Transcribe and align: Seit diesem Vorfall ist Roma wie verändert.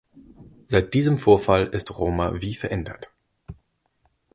Seit 0.65 0.95
diesem 0.95 1.19
Vorfall 1.19 1.67
ist 1.67 1.95
Roma 1.99 2.41
wie 2.41 2.55
verändert. 2.55 3.11